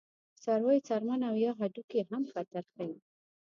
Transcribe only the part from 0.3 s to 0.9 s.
د څارویو